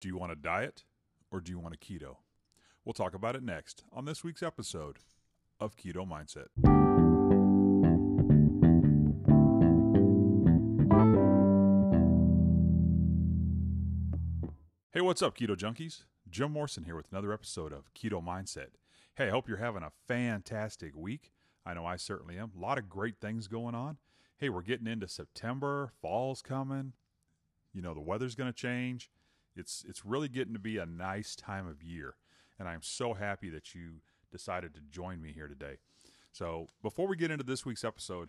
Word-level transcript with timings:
Do 0.00 0.06
you 0.06 0.16
want 0.16 0.30
a 0.30 0.36
diet 0.36 0.84
or 1.32 1.40
do 1.40 1.50
you 1.50 1.58
want 1.58 1.74
a 1.74 1.76
keto? 1.76 2.18
We'll 2.84 2.92
talk 2.92 3.14
about 3.14 3.34
it 3.34 3.42
next 3.42 3.82
on 3.92 4.04
this 4.04 4.22
week's 4.22 4.44
episode 4.44 4.98
of 5.58 5.76
Keto 5.76 6.06
Mindset. 6.06 6.46
Hey, 14.92 15.00
what's 15.00 15.20
up, 15.20 15.36
Keto 15.36 15.56
Junkies? 15.56 16.04
Jim 16.30 16.52
Morrison 16.52 16.84
here 16.84 16.94
with 16.94 17.10
another 17.10 17.32
episode 17.32 17.72
of 17.72 17.92
Keto 17.92 18.24
Mindset. 18.24 18.68
Hey, 19.16 19.26
I 19.26 19.30
hope 19.30 19.48
you're 19.48 19.56
having 19.56 19.82
a 19.82 19.90
fantastic 20.06 20.94
week. 20.94 21.32
I 21.66 21.74
know 21.74 21.84
I 21.84 21.96
certainly 21.96 22.38
am. 22.38 22.52
A 22.56 22.60
lot 22.60 22.78
of 22.78 22.88
great 22.88 23.16
things 23.20 23.48
going 23.48 23.74
on. 23.74 23.96
Hey, 24.36 24.48
we're 24.48 24.62
getting 24.62 24.86
into 24.86 25.08
September, 25.08 25.90
fall's 26.00 26.40
coming. 26.40 26.92
You 27.74 27.82
know, 27.82 27.94
the 27.94 28.00
weather's 28.00 28.36
going 28.36 28.52
to 28.52 28.56
change. 28.56 29.10
It's 29.58 29.84
it's 29.88 30.04
really 30.04 30.28
getting 30.28 30.52
to 30.54 30.58
be 30.58 30.78
a 30.78 30.86
nice 30.86 31.34
time 31.34 31.66
of 31.66 31.82
year, 31.82 32.14
and 32.58 32.68
I'm 32.68 32.82
so 32.82 33.14
happy 33.14 33.50
that 33.50 33.74
you 33.74 34.00
decided 34.30 34.74
to 34.74 34.80
join 34.90 35.20
me 35.20 35.32
here 35.32 35.48
today. 35.48 35.78
So, 36.32 36.68
before 36.82 37.08
we 37.08 37.16
get 37.16 37.30
into 37.30 37.44
this 37.44 37.66
week's 37.66 37.84
episode, 37.84 38.28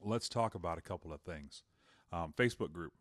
let's 0.00 0.28
talk 0.28 0.54
about 0.54 0.78
a 0.78 0.82
couple 0.82 1.12
of 1.12 1.20
things. 1.20 1.62
Um, 2.12 2.34
Facebook 2.36 2.72
group 2.72 2.92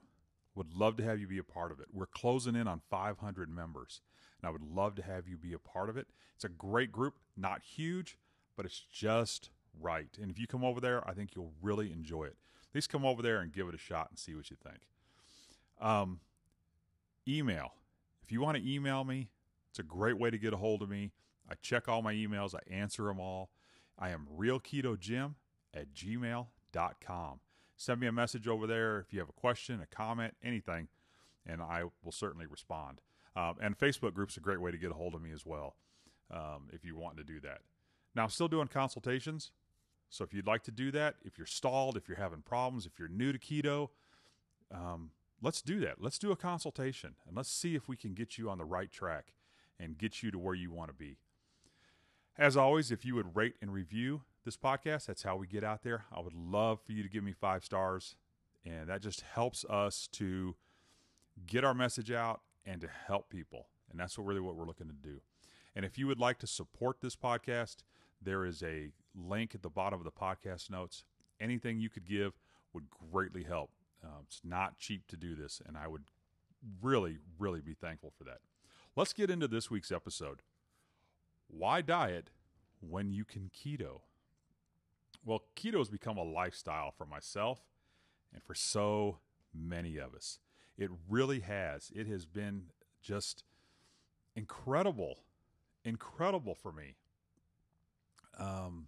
would 0.55 0.73
love 0.73 0.97
to 0.97 1.03
have 1.03 1.19
you 1.19 1.27
be 1.27 1.39
a 1.39 1.43
part 1.43 1.71
of 1.71 1.79
it. 1.79 1.87
We're 1.91 2.05
closing 2.05 2.55
in 2.55 2.67
on 2.67 2.81
500 2.89 3.49
members, 3.49 4.01
and 4.39 4.47
I 4.47 4.51
would 4.51 4.63
love 4.63 4.95
to 4.95 5.03
have 5.03 5.27
you 5.27 5.37
be 5.37 5.53
a 5.53 5.59
part 5.59 5.89
of 5.89 5.97
it. 5.97 6.07
It's 6.35 6.43
a 6.43 6.49
great 6.49 6.91
group, 6.91 7.15
not 7.35 7.63
huge, 7.63 8.17
but 8.55 8.65
it's 8.65 8.83
just 8.91 9.49
right. 9.79 10.09
And 10.21 10.29
if 10.29 10.39
you 10.39 10.47
come 10.47 10.63
over 10.63 10.79
there, 10.79 11.07
I 11.09 11.13
think 11.13 11.31
you'll 11.35 11.53
really 11.61 11.91
enjoy 11.91 12.25
it. 12.25 12.37
At 12.69 12.75
least 12.75 12.89
come 12.89 13.05
over 13.05 13.21
there 13.21 13.39
and 13.39 13.51
give 13.51 13.67
it 13.67 13.75
a 13.75 13.79
shot 13.79 14.09
and 14.09 14.19
see 14.19 14.35
what 14.35 14.49
you 14.51 14.57
think. 14.61 14.81
Um, 15.81 16.19
email. 17.27 17.73
If 18.21 18.31
you 18.31 18.41
want 18.41 18.57
to 18.57 18.69
email 18.69 19.03
me, 19.03 19.29
it's 19.69 19.79
a 19.79 19.83
great 19.83 20.17
way 20.17 20.29
to 20.29 20.37
get 20.37 20.53
a 20.53 20.57
hold 20.57 20.81
of 20.81 20.89
me. 20.89 21.11
I 21.49 21.55
check 21.61 21.89
all 21.89 22.01
my 22.01 22.13
emails, 22.13 22.55
I 22.55 22.59
answer 22.73 23.03
them 23.03 23.19
all. 23.19 23.49
I 23.97 24.09
am 24.09 24.27
realketojim 24.37 25.35
at 25.73 25.93
gmail.com. 25.93 27.39
Send 27.75 27.99
me 27.99 28.07
a 28.07 28.11
message 28.11 28.47
over 28.47 28.65
there 28.65 28.99
if 28.99 29.13
you 29.13 29.19
have 29.19 29.29
a 29.29 29.33
question, 29.33 29.81
a 29.81 29.95
comment, 29.95 30.35
anything, 30.43 30.87
and 31.45 31.61
I 31.61 31.83
will 32.03 32.11
certainly 32.11 32.45
respond. 32.45 33.01
Um, 33.35 33.55
and 33.61 33.77
Facebook 33.77 34.13
group's 34.13 34.37
a 34.37 34.39
great 34.39 34.61
way 34.61 34.71
to 34.71 34.77
get 34.77 34.91
a 34.91 34.93
hold 34.93 35.15
of 35.15 35.21
me 35.21 35.31
as 35.31 35.45
well 35.45 35.75
um, 36.31 36.69
if 36.71 36.85
you 36.85 36.95
want 36.95 37.17
to 37.17 37.23
do 37.23 37.39
that. 37.41 37.59
Now, 38.15 38.23
I'm 38.23 38.29
still 38.29 38.47
doing 38.47 38.67
consultations. 38.67 39.51
So 40.09 40.23
if 40.23 40.33
you'd 40.33 40.45
like 40.45 40.63
to 40.63 40.71
do 40.71 40.91
that, 40.91 41.15
if 41.25 41.37
you're 41.37 41.47
stalled, 41.47 41.97
if 41.97 42.07
you're 42.07 42.17
having 42.17 42.41
problems, 42.41 42.85
if 42.85 42.99
you're 42.99 43.07
new 43.07 43.33
to 43.33 43.39
keto, 43.39 43.89
um, 44.71 45.09
let's 45.43 45.61
do 45.61 45.79
that. 45.81 46.01
Let's 46.01 46.17
do 46.17 46.31
a 46.31 46.37
consultation 46.37 47.15
and 47.27 47.35
let's 47.35 47.51
see 47.51 47.75
if 47.75 47.87
we 47.87 47.97
can 47.97 48.13
get 48.13 48.37
you 48.37 48.49
on 48.49 48.57
the 48.57 48.65
right 48.65 48.91
track 48.91 49.33
and 49.79 49.97
get 49.97 50.23
you 50.23 50.31
to 50.31 50.39
where 50.39 50.55
you 50.55 50.71
want 50.71 50.89
to 50.89 50.95
be. 50.95 51.17
As 52.37 52.57
always, 52.57 52.91
if 52.91 53.05
you 53.05 53.13
would 53.15 53.35
rate 53.35 53.55
and 53.61 53.71
review 53.71 54.21
this 54.45 54.57
podcast, 54.57 55.05
that's 55.05 55.23
how 55.23 55.35
we 55.35 55.45
get 55.45 55.63
out 55.63 55.83
there. 55.83 56.05
I 56.11 56.21
would 56.21 56.33
love 56.33 56.79
for 56.81 56.93
you 56.93 57.03
to 57.03 57.09
give 57.09 57.23
me 57.23 57.33
five 57.33 57.63
stars, 57.63 58.15
and 58.65 58.89
that 58.89 59.01
just 59.01 59.21
helps 59.21 59.65
us 59.65 60.07
to 60.13 60.55
get 61.45 61.63
our 61.63 61.73
message 61.73 62.11
out 62.11 62.41
and 62.65 62.81
to 62.81 62.87
help 62.87 63.29
people. 63.29 63.67
And 63.91 63.99
that's 63.99 64.17
really 64.17 64.39
what 64.39 64.55
we're 64.55 64.65
looking 64.65 64.87
to 64.87 64.93
do. 64.93 65.21
And 65.75 65.85
if 65.85 65.97
you 65.97 66.07
would 66.07 66.19
like 66.19 66.39
to 66.39 66.47
support 66.47 67.01
this 67.01 67.15
podcast, 67.15 67.77
there 68.21 68.45
is 68.45 68.63
a 68.63 68.89
link 69.13 69.53
at 69.53 69.61
the 69.61 69.69
bottom 69.69 69.99
of 69.99 70.05
the 70.05 70.11
podcast 70.11 70.71
notes. 70.71 71.03
Anything 71.39 71.79
you 71.79 71.89
could 71.89 72.05
give 72.05 72.39
would 72.73 72.85
greatly 73.11 73.43
help. 73.43 73.71
Uh, 74.03 74.21
it's 74.25 74.41
not 74.43 74.77
cheap 74.77 75.07
to 75.07 75.17
do 75.17 75.35
this, 75.35 75.61
and 75.65 75.77
I 75.77 75.87
would 75.87 76.03
really, 76.81 77.17
really 77.37 77.61
be 77.61 77.73
thankful 77.73 78.11
for 78.17 78.23
that. 78.25 78.39
Let's 78.95 79.13
get 79.13 79.29
into 79.29 79.47
this 79.47 79.71
week's 79.71 79.91
episode. 79.91 80.41
Why 81.47 81.81
diet 81.81 82.29
when 82.79 83.11
you 83.11 83.25
can 83.25 83.49
keto? 83.49 84.01
Well, 85.25 85.43
keto 85.55 85.77
has 85.77 85.89
become 85.89 86.17
a 86.17 86.23
lifestyle 86.23 86.91
for 86.91 87.05
myself 87.05 87.61
and 88.33 88.43
for 88.43 88.55
so 88.55 89.19
many 89.53 89.97
of 89.97 90.13
us. 90.13 90.39
It 90.77 90.89
really 91.09 91.41
has. 91.41 91.91
It 91.95 92.07
has 92.07 92.25
been 92.25 92.65
just 93.01 93.43
incredible, 94.35 95.19
incredible 95.85 96.55
for 96.55 96.71
me. 96.71 96.95
Um, 98.37 98.87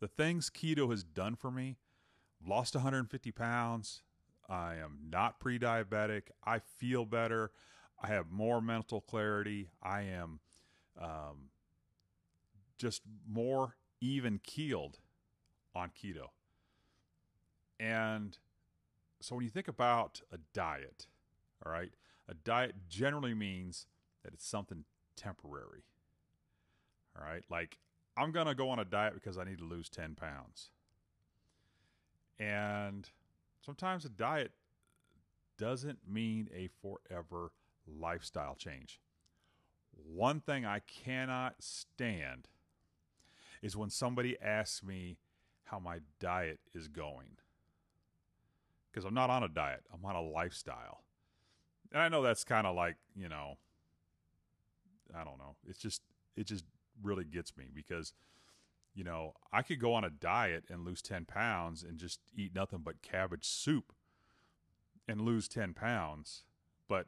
the 0.00 0.08
things 0.08 0.50
keto 0.50 0.90
has 0.90 1.02
done 1.02 1.36
for 1.36 1.50
me, 1.50 1.78
lost 2.46 2.74
150 2.74 3.32
pounds, 3.32 4.02
I 4.48 4.76
am 4.76 4.98
not 5.10 5.40
pre 5.40 5.58
diabetic. 5.58 6.22
I 6.44 6.58
feel 6.58 7.04
better. 7.04 7.50
I 8.02 8.08
have 8.08 8.30
more 8.30 8.60
mental 8.60 9.00
clarity. 9.00 9.70
I 9.82 10.02
am 10.02 10.40
um, 11.00 11.50
just 12.78 13.02
more 13.28 13.76
even 14.00 14.40
keeled 14.42 14.98
on 15.74 15.90
keto. 15.90 16.28
And 17.78 18.36
so 19.20 19.36
when 19.36 19.44
you 19.44 19.50
think 19.50 19.68
about 19.68 20.20
a 20.32 20.38
diet, 20.52 21.06
all 21.64 21.72
right, 21.72 21.92
a 22.28 22.34
diet 22.34 22.74
generally 22.88 23.34
means 23.34 23.86
that 24.24 24.32
it's 24.34 24.46
something 24.46 24.84
temporary. 25.16 25.84
All 27.16 27.24
right, 27.24 27.44
like 27.50 27.78
I'm 28.16 28.32
going 28.32 28.46
to 28.46 28.54
go 28.54 28.70
on 28.70 28.78
a 28.78 28.84
diet 28.84 29.14
because 29.14 29.38
I 29.38 29.44
need 29.44 29.58
to 29.58 29.64
lose 29.64 29.88
10 29.88 30.14
pounds. 30.14 30.70
And 32.38 33.08
sometimes 33.64 34.04
a 34.04 34.08
diet 34.08 34.52
doesn't 35.58 35.98
mean 36.08 36.48
a 36.54 36.68
forever 36.80 37.52
lifestyle 37.86 38.54
change. 38.54 39.00
One 39.92 40.40
thing 40.40 40.64
I 40.64 40.80
cannot 40.80 41.56
stand 41.60 42.48
is 43.62 43.76
when 43.76 43.90
somebody 43.90 44.36
asks 44.40 44.82
me 44.82 45.18
how 45.64 45.78
my 45.78 46.00
diet 46.18 46.60
is 46.74 46.88
going. 46.88 47.36
Because 48.90 49.04
I'm 49.04 49.14
not 49.14 49.30
on 49.30 49.42
a 49.42 49.48
diet, 49.48 49.84
I'm 49.92 50.04
on 50.04 50.16
a 50.16 50.22
lifestyle. 50.22 51.04
And 51.92 52.02
I 52.02 52.08
know 52.08 52.22
that's 52.22 52.44
kind 52.44 52.66
of 52.66 52.74
like, 52.74 52.96
you 53.14 53.28
know, 53.28 53.56
I 55.14 55.24
don't 55.24 55.38
know. 55.38 55.56
It's 55.68 55.78
just, 55.78 56.02
it 56.36 56.46
just 56.46 56.64
really 57.02 57.24
gets 57.24 57.56
me 57.56 57.66
because 57.72 58.12
you 58.94 59.04
know, 59.04 59.34
I 59.52 59.62
could 59.62 59.80
go 59.80 59.94
on 59.94 60.04
a 60.04 60.10
diet 60.10 60.64
and 60.68 60.84
lose 60.84 61.02
10 61.02 61.24
pounds 61.24 61.82
and 61.82 61.98
just 61.98 62.20
eat 62.36 62.54
nothing 62.54 62.80
but 62.84 63.02
cabbage 63.02 63.44
soup 63.44 63.92
and 65.08 65.20
lose 65.22 65.48
10 65.48 65.74
pounds, 65.74 66.44
but 66.88 67.06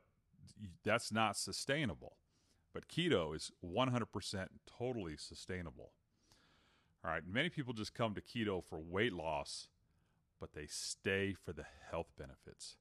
that's 0.82 1.12
not 1.12 1.36
sustainable. 1.36 2.16
But 2.72 2.88
keto 2.88 3.36
is 3.36 3.52
100% 3.64 4.46
totally 4.66 5.16
sustainable. 5.16 5.92
All 7.04 7.10
right, 7.10 7.22
many 7.30 7.50
people 7.50 7.74
just 7.74 7.94
come 7.94 8.14
to 8.14 8.20
keto 8.22 8.64
for 8.64 8.80
weight 8.80 9.12
loss, 9.12 9.68
but 10.40 10.54
they 10.54 10.66
stay 10.66 11.34
for 11.34 11.52
the 11.52 11.66
health 11.90 12.12
benefits. 12.18 12.76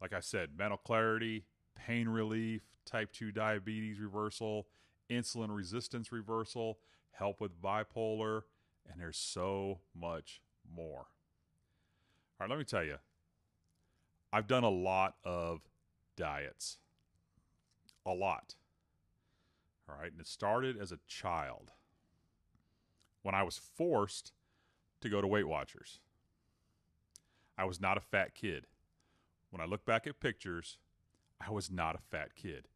Like 0.00 0.12
I 0.12 0.20
said, 0.20 0.50
mental 0.56 0.78
clarity, 0.78 1.44
pain 1.74 2.08
relief, 2.08 2.62
type 2.84 3.12
2 3.12 3.32
diabetes 3.32 3.98
reversal, 3.98 4.68
insulin 5.10 5.54
resistance 5.54 6.12
reversal, 6.12 6.78
help 7.18 7.40
with 7.40 7.60
bipolar, 7.60 8.42
and 8.90 9.00
there's 9.00 9.16
so 9.18 9.80
much 9.94 10.40
more. 10.74 11.06
All 12.38 12.46
right, 12.46 12.50
let 12.50 12.58
me 12.58 12.64
tell 12.64 12.84
you, 12.84 12.96
I've 14.32 14.46
done 14.46 14.64
a 14.64 14.70
lot 14.70 15.14
of 15.24 15.60
diets. 16.16 16.78
A 18.04 18.10
lot. 18.10 18.54
All 19.88 19.96
right, 19.98 20.10
and 20.10 20.20
it 20.20 20.26
started 20.26 20.76
as 20.80 20.92
a 20.92 20.98
child 21.06 21.70
when 23.22 23.34
I 23.34 23.42
was 23.42 23.58
forced 23.58 24.32
to 25.00 25.08
go 25.08 25.20
to 25.20 25.26
Weight 25.26 25.48
Watchers. 25.48 26.00
I 27.58 27.64
was 27.64 27.80
not 27.80 27.96
a 27.96 28.00
fat 28.00 28.34
kid. 28.34 28.66
When 29.50 29.60
I 29.60 29.64
look 29.64 29.84
back 29.84 30.06
at 30.06 30.20
pictures, 30.20 30.78
I 31.40 31.50
was 31.50 31.70
not 31.70 31.94
a 31.94 31.98
fat 31.98 32.34
kid. 32.34 32.68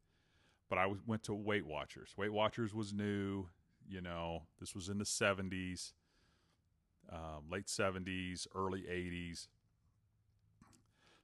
But 0.69 0.77
I 0.79 0.93
went 1.05 1.23
to 1.23 1.33
Weight 1.33 1.65
Watchers. 1.65 2.13
Weight 2.17 2.33
Watchers 2.33 2.73
was 2.73 2.93
new. 2.93 3.47
You 3.91 3.99
know, 3.99 4.43
this 4.61 4.73
was 4.73 4.87
in 4.87 4.99
the 4.99 5.03
70s, 5.03 5.91
um, 7.11 7.43
late 7.51 7.65
70s, 7.67 8.47
early 8.55 8.83
80s. 8.83 9.47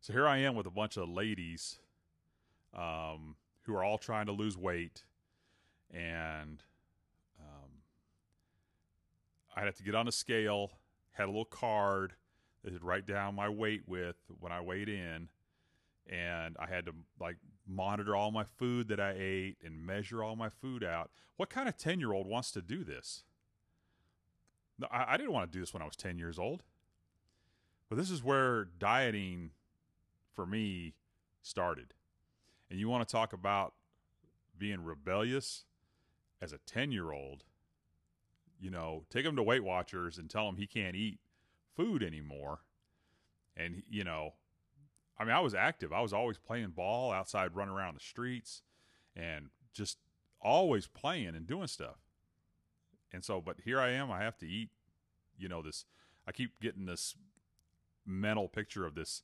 So 0.02 0.12
here 0.12 0.28
I 0.28 0.40
am 0.40 0.54
with 0.54 0.68
a 0.68 0.72
bunch 0.72 0.98
of 0.98 1.08
ladies 1.08 1.80
um, 2.76 3.38
who 3.64 3.74
are 3.74 3.86
all 3.86 3.98
trying 3.98 4.26
to 4.26 4.34
lose 4.34 4.58
weight. 4.58 5.06
And 5.94 6.62
um, 7.40 7.70
I'd 9.56 9.64
have 9.64 9.78
to 9.78 9.84
get 9.84 9.96
on 9.96 10.10
a 10.10 10.12
scale, 10.12 10.72
had 11.14 11.24
a 11.24 11.32
little 11.32 11.46
card 11.46 12.16
that 12.66 12.74
would 12.74 12.84
write 12.84 13.06
down 13.06 13.34
my 13.34 13.48
weight 13.48 13.84
with 13.88 14.18
when 14.42 14.52
I 14.52 14.60
weighed 14.60 14.90
in. 14.90 15.30
And 16.10 16.58
I 16.60 16.68
had 16.68 16.86
to 16.88 16.92
like 17.18 17.38
monitor 17.68 18.16
all 18.16 18.32
my 18.32 18.44
food 18.44 18.88
that 18.88 19.00
I 19.00 19.14
ate 19.18 19.58
and 19.64 19.86
measure 19.86 20.24
all 20.24 20.36
my 20.36 20.50
food 20.50 20.84
out. 20.84 21.12
What 21.36 21.50
kind 21.50 21.68
of 21.68 21.78
10 21.78 22.00
year 22.00 22.14
old 22.14 22.28
wants 22.28 22.52
to 22.52 22.62
do 22.62 22.84
this? 22.84 23.24
I, 24.92 25.06
I 25.10 25.18
didn't 25.18 25.34
want 25.34 25.52
to 25.52 25.56
do 25.56 25.62
this 25.62 25.74
when 25.74 25.82
I 25.82 25.86
was 25.86 25.96
10 25.96 26.18
years 26.18 26.40
old. 26.40 26.64
But 27.90 27.98
this 27.98 28.10
is 28.10 28.24
where 28.24 28.66
dieting 28.66 29.52
for 30.34 30.46
me 30.46 30.94
started. 31.42 31.94
And 32.70 32.80
you 32.80 32.90
want 32.90 33.08
to 33.08 33.12
talk 33.12 33.34
about 33.34 33.74
being 34.58 34.84
rebellious 34.84 35.66
as 36.42 36.54
a 36.54 36.58
10 36.60 36.92
year 36.92 37.12
old, 37.12 37.44
you 38.60 38.70
know, 38.70 39.04
take 39.10 39.26
him 39.26 39.36
to 39.36 39.44
Weight 39.44 39.64
Watchers 39.64 40.18
and 40.18 40.30
tell 40.30 40.50
him 40.50 40.58
he 40.58 40.68
can't 40.68 40.96
eat 40.96 41.20
food 41.76 42.04
anymore. 42.04 42.60
And, 43.56 43.84
you 43.90 44.04
know, 44.04 44.34
I 45.20 45.24
mean, 45.24 45.34
I 45.34 45.40
was 45.40 45.54
active. 45.54 45.92
I 45.92 46.02
was 46.02 46.14
always 46.14 46.38
playing 46.38 46.70
ball 46.70 47.12
outside, 47.12 47.56
running 47.56 47.74
around 47.74 47.96
the 47.96 48.02
streets, 48.02 48.62
and 49.16 49.50
just 49.74 49.98
always 50.42 50.88
playing 50.88 51.30
and 51.36 51.48
doing 51.48 51.68
stuff. 51.68 51.98
And 53.12 53.24
so, 53.24 53.42
but 53.42 53.58
here 53.64 53.80
I 53.80 53.92
am. 53.92 54.12
I 54.12 54.20
have 54.20 54.38
to 54.40 54.48
eat, 54.48 54.70
you 55.38 55.48
know, 55.50 55.62
this. 55.62 55.86
I 56.28 56.32
keep 56.32 56.60
getting 56.62 56.86
this 56.86 57.16
mental 58.06 58.48
picture 58.48 58.86
of 58.86 58.96
this 58.96 59.24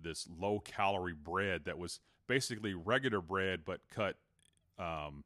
this 0.00 0.28
low 0.38 0.60
calorie 0.60 1.14
bread 1.14 1.64
that 1.64 1.78
was 1.78 2.00
basically 2.26 2.74
regular 2.74 3.20
bread 3.20 3.60
but 3.64 3.80
cut 3.90 4.16
um, 4.78 5.24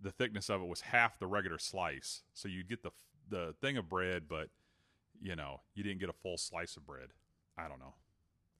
the 0.00 0.10
thickness 0.10 0.48
of 0.48 0.60
it 0.62 0.66
was 0.66 0.80
half 0.80 1.18
the 1.18 1.26
regular 1.26 1.58
slice 1.58 2.22
so 2.32 2.48
you'd 2.48 2.68
get 2.68 2.82
the 2.82 2.90
the 3.28 3.54
thing 3.60 3.76
of 3.76 3.88
bread 3.88 4.24
but 4.28 4.48
you 5.20 5.34
know 5.34 5.60
you 5.74 5.82
didn't 5.82 6.00
get 6.00 6.08
a 6.08 6.14
full 6.14 6.36
slice 6.36 6.76
of 6.76 6.86
bread 6.86 7.08
i 7.56 7.68
don't 7.68 7.78
know 7.78 7.94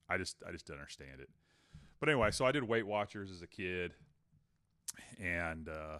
i 0.09 0.17
just 0.17 0.37
i 0.47 0.53
just 0.53 0.67
didn't 0.67 0.81
understand 0.81 1.21
it 1.21 1.29
but 2.01 2.09
anyway 2.09 2.31
so 2.31 2.45
i 2.45 2.53
did 2.53 2.62
weight 2.65 2.87
watchers 2.87 3.31
as 3.31 3.43
a 3.43 3.47
kid 3.47 3.93
and 5.23 5.69
uh, 5.69 5.99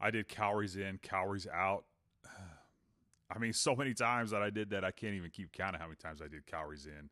i 0.00 0.10
did 0.10 0.28
calories 0.28 0.76
in 0.76 0.98
calories 1.02 1.46
out 1.52 1.84
i 3.30 3.38
mean 3.38 3.52
so 3.52 3.74
many 3.74 3.94
times 3.94 4.30
that 4.30 4.42
i 4.42 4.50
did 4.50 4.70
that 4.70 4.84
i 4.84 4.90
can't 4.90 5.14
even 5.14 5.30
keep 5.30 5.52
count 5.52 5.74
of 5.74 5.80
how 5.80 5.86
many 5.86 5.96
times 5.96 6.20
i 6.22 6.28
did 6.28 6.46
calories 6.46 6.86
in 6.86 7.10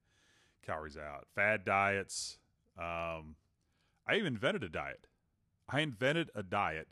calories 0.67 0.97
out. 0.97 1.27
Fad 1.35 1.65
diets. 1.65 2.39
Um, 2.79 3.37
I 4.07 4.17
even 4.17 4.35
invented 4.35 4.65
a 4.65 4.69
diet. 4.69 5.07
I 5.69 5.81
invented 5.81 6.31
a 6.35 6.43
diet. 6.43 6.89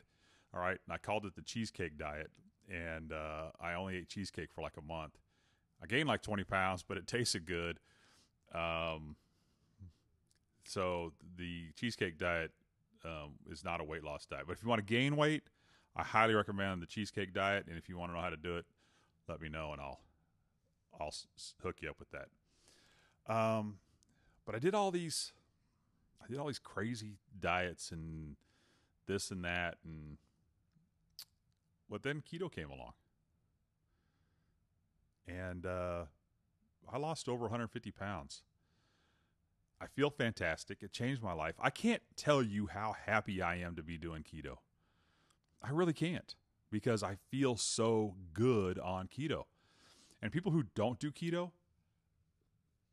All 0.53 0.61
right. 0.61 0.79
And 0.85 0.93
I 0.93 0.97
called 0.97 1.25
it 1.25 1.35
the 1.35 1.41
cheesecake 1.41 1.97
diet. 1.97 2.31
And 2.69 3.11
uh, 3.11 3.51
I 3.61 3.73
only 3.73 3.97
ate 3.97 4.09
cheesecake 4.09 4.51
for 4.53 4.61
like 4.61 4.77
a 4.77 4.81
month. 4.81 5.17
I 5.83 5.87
gained 5.87 6.07
like 6.07 6.21
20 6.21 6.43
pounds, 6.45 6.83
but 6.87 6.97
it 6.97 7.05
tasted 7.05 7.45
good. 7.45 7.79
Um, 8.53 9.17
so 10.65 11.13
the 11.37 11.71
cheesecake 11.75 12.17
diet 12.17 12.51
um, 13.03 13.33
is 13.49 13.63
not 13.63 13.79
a 13.79 13.83
weight 13.83 14.03
loss 14.03 14.25
diet. 14.25 14.45
But 14.47 14.53
if 14.53 14.63
you 14.63 14.69
want 14.69 14.85
to 14.85 14.93
gain 14.93 15.15
weight, 15.15 15.43
I 15.95 16.03
highly 16.03 16.33
recommend 16.33 16.81
the 16.81 16.87
cheesecake 16.87 17.33
diet. 17.33 17.65
And 17.67 17.77
if 17.77 17.87
you 17.87 17.97
want 17.97 18.11
to 18.11 18.15
know 18.15 18.21
how 18.21 18.29
to 18.29 18.37
do 18.37 18.57
it, 18.57 18.65
let 19.27 19.41
me 19.41 19.49
know 19.49 19.71
and 19.71 19.81
I'll 19.81 19.99
I'll 20.99 21.13
hook 21.61 21.77
you 21.81 21.89
up 21.89 21.99
with 21.99 22.09
that. 22.11 22.27
Um, 23.33 23.79
but 24.45 24.55
I 24.55 24.59
did 24.59 24.73
all 24.73 24.91
these, 24.91 25.33
I 26.23 26.27
did 26.27 26.37
all 26.37 26.47
these 26.47 26.59
crazy 26.59 27.17
diets 27.39 27.91
and 27.91 28.35
this 29.07 29.31
and 29.31 29.43
that, 29.43 29.77
and 29.83 30.17
but 31.89 32.03
then 32.03 32.21
keto 32.21 32.51
came 32.51 32.69
along, 32.69 32.93
and 35.27 35.65
uh, 35.65 36.05
I 36.91 36.97
lost 36.97 37.27
over 37.27 37.43
150 37.43 37.91
pounds. 37.91 38.43
I 39.85 39.87
feel 39.95 40.09
fantastic. 40.09 40.81
It 40.81 40.91
changed 40.91 41.21
my 41.21 41.33
life. 41.33 41.53
I 41.59 41.69
can't 41.69 42.01
tell 42.15 42.41
you 42.41 42.65
how 42.65 42.95
happy 43.05 43.39
I 43.39 43.57
am 43.57 43.75
to 43.75 43.83
be 43.83 43.99
doing 43.99 44.23
keto. 44.23 44.57
I 45.61 45.69
really 45.69 45.93
can't 45.93 46.33
because 46.71 47.03
I 47.03 47.17
feel 47.29 47.55
so 47.55 48.15
good 48.33 48.79
on 48.79 49.07
keto. 49.07 49.43
And 50.23 50.31
people 50.31 50.51
who 50.51 50.63
don't 50.73 50.99
do 50.99 51.11
keto, 51.11 51.51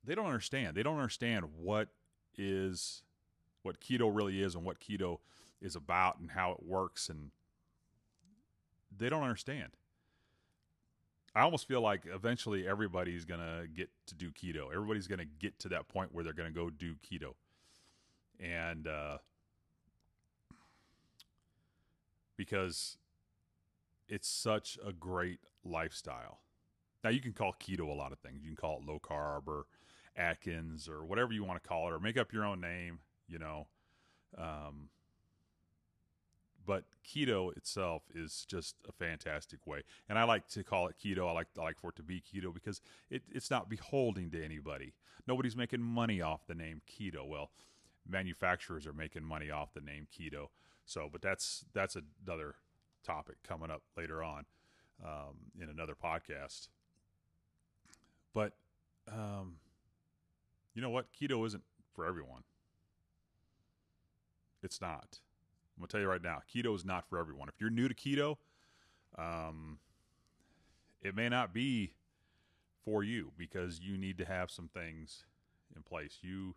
they 0.04 0.14
don't 0.14 0.26
understand. 0.26 0.76
They 0.76 0.82
don't 0.82 0.98
understand 0.98 1.46
what 1.56 1.88
is 2.36 3.02
what 3.62 3.80
keto 3.80 4.14
really 4.14 4.42
is 4.42 4.54
and 4.54 4.62
what 4.62 4.78
keto 4.78 5.20
is 5.62 5.74
about 5.74 6.18
and 6.18 6.32
how 6.32 6.52
it 6.52 6.62
works 6.62 7.08
and 7.08 7.30
they 8.94 9.08
don't 9.08 9.22
understand. 9.22 9.70
I 11.34 11.40
almost 11.40 11.66
feel 11.66 11.80
like 11.80 12.02
eventually 12.06 12.68
everybody's 12.68 13.24
to 13.40 13.66
get 13.74 13.88
to 14.06 14.14
do 14.14 14.30
keto. 14.30 14.72
Everybody's 14.72 15.06
to 15.20 15.24
get 15.24 15.58
to 15.60 15.68
that 15.70 15.88
point 15.88 16.12
where 16.12 16.22
they're 16.22 16.32
to 16.52 16.54
go 16.54 16.68
do 16.68 16.94
keto. 16.96 17.34
And 18.38 18.86
uh, 18.86 19.18
because 22.36 22.98
it's 24.08 24.28
such 24.28 24.78
a 24.86 24.92
great 24.92 25.40
lifestyle. 25.64 26.40
Now, 27.02 27.10
you 27.10 27.20
can 27.20 27.32
call 27.32 27.54
keto 27.58 27.88
a 27.88 27.94
lot 27.94 28.12
of 28.12 28.18
things. 28.18 28.42
You 28.42 28.50
can 28.50 28.56
call 28.56 28.78
it 28.78 28.86
low 28.86 29.00
carb 29.00 29.48
or 29.48 29.64
Atkins 30.16 30.88
or 30.88 31.04
whatever 31.04 31.32
you 31.32 31.44
want 31.44 31.62
to 31.62 31.66
call 31.68 31.88
it, 31.88 31.92
or 31.92 31.98
make 31.98 32.18
up 32.18 32.32
your 32.32 32.44
own 32.44 32.60
name, 32.60 32.98
you 33.26 33.38
know. 33.38 33.66
Um, 34.36 34.88
but 36.66 36.84
keto 37.06 37.56
itself 37.56 38.02
is 38.14 38.44
just 38.48 38.76
a 38.88 38.92
fantastic 38.92 39.66
way, 39.66 39.82
and 40.08 40.18
I 40.18 40.24
like 40.24 40.48
to 40.48 40.64
call 40.64 40.88
it 40.88 40.96
keto. 41.02 41.28
I 41.28 41.32
like 41.32 41.48
I 41.58 41.62
like 41.62 41.78
for 41.78 41.90
it 41.90 41.96
to 41.96 42.02
be 42.02 42.22
keto 42.22 42.52
because 42.52 42.80
it, 43.10 43.22
it's 43.30 43.50
not 43.50 43.68
beholding 43.68 44.30
to 44.30 44.44
anybody. 44.44 44.94
Nobody's 45.26 45.56
making 45.56 45.82
money 45.82 46.20
off 46.20 46.46
the 46.46 46.54
name 46.54 46.82
keto. 46.88 47.26
Well, 47.26 47.50
manufacturers 48.08 48.86
are 48.86 48.92
making 48.92 49.24
money 49.24 49.50
off 49.50 49.72
the 49.74 49.80
name 49.80 50.06
keto. 50.12 50.48
So, 50.84 51.08
but 51.10 51.22
that's 51.22 51.64
that's 51.72 51.96
another 52.26 52.56
topic 53.04 53.36
coming 53.46 53.70
up 53.70 53.82
later 53.96 54.22
on 54.22 54.44
um, 55.04 55.36
in 55.60 55.68
another 55.68 55.94
podcast. 55.94 56.68
But 58.34 58.52
um, 59.10 59.56
you 60.74 60.82
know 60.82 60.90
what? 60.90 61.06
Keto 61.12 61.46
isn't 61.46 61.62
for 61.94 62.06
everyone. 62.06 62.42
It's 64.62 64.80
not. 64.80 65.18
I'm 65.76 65.80
gonna 65.80 65.88
tell 65.88 66.00
you 66.00 66.08
right 66.08 66.22
now, 66.22 66.42
keto 66.54 66.74
is 66.74 66.84
not 66.84 67.08
for 67.08 67.18
everyone. 67.18 67.48
If 67.48 67.60
you're 67.60 67.70
new 67.70 67.88
to 67.88 67.94
keto, 67.94 68.36
um, 69.18 69.78
it 71.02 71.14
may 71.14 71.28
not 71.28 71.52
be 71.52 71.92
for 72.84 73.02
you 73.02 73.32
because 73.36 73.80
you 73.80 73.96
need 73.96 74.18
to 74.18 74.24
have 74.24 74.50
some 74.50 74.68
things 74.68 75.24
in 75.74 75.82
place. 75.82 76.18
You, 76.22 76.54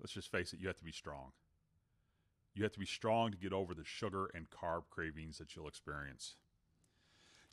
let's 0.00 0.12
just 0.12 0.30
face 0.30 0.52
it, 0.52 0.60
you 0.60 0.68
have 0.68 0.76
to 0.78 0.84
be 0.84 0.92
strong. 0.92 1.32
You 2.54 2.62
have 2.64 2.72
to 2.72 2.78
be 2.78 2.86
strong 2.86 3.30
to 3.30 3.36
get 3.36 3.52
over 3.52 3.74
the 3.74 3.84
sugar 3.84 4.30
and 4.34 4.48
carb 4.50 4.84
cravings 4.90 5.38
that 5.38 5.54
you'll 5.54 5.68
experience. 5.68 6.36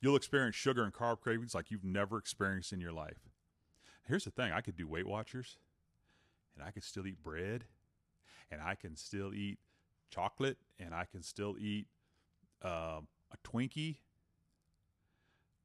You'll 0.01 0.15
experience 0.15 0.55
sugar 0.55 0.83
and 0.83 0.93
carb 0.93 1.21
cravings 1.21 1.55
like 1.55 1.71
you've 1.71 1.83
never 1.83 2.17
experienced 2.17 2.73
in 2.73 2.81
your 2.81 2.91
life. 2.91 3.29
Here's 4.07 4.25
the 4.25 4.31
thing 4.31 4.51
I 4.51 4.61
could 4.61 4.75
do 4.75 4.87
Weight 4.87 5.07
Watchers 5.07 5.57
and 6.55 6.65
I 6.65 6.71
could 6.71 6.83
still 6.83 7.07
eat 7.07 7.21
bread 7.23 7.65
and 8.51 8.61
I 8.61 8.75
can 8.75 8.95
still 8.95 9.33
eat 9.33 9.57
chocolate 10.15 10.57
and 10.79 10.93
I 10.93 11.05
can 11.05 11.21
still 11.21 11.55
eat 11.59 11.87
um, 12.61 13.07
a 13.31 13.37
Twinkie, 13.43 13.97